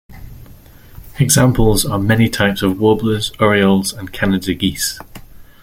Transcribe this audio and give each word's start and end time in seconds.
Examples 1.19 1.85
are 1.85 1.99
many 1.99 2.27
types 2.27 2.63
of 2.63 2.79
warblers, 2.79 3.31
orioles, 3.39 3.93
and 3.93 4.11
Canada 4.11 4.55
geese. 4.55 4.97